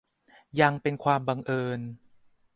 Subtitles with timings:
[0.59, 1.79] ยันเป็นความบังเอิญ